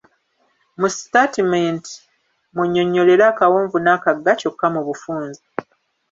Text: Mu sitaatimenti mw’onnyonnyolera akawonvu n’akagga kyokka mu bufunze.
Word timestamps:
Mu 0.79 0.87
sitaatimenti 0.97 1.93
mw’onnyonnyolera 2.53 3.23
akawonvu 3.31 3.77
n’akagga 3.81 4.31
kyokka 4.39 4.67
mu 4.73 4.81
bufunze. 4.87 5.41